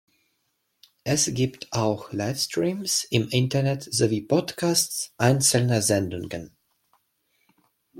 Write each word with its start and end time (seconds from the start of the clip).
Es 1.03 1.31
gibt 1.31 1.71
auch 1.73 2.11
Livestreams 2.11 3.03
im 3.11 3.29
Internet 3.29 3.83
sowie 3.83 4.21
Podcasts 4.23 5.13
einzelner 5.19 5.83
Sendungen. 5.83 6.57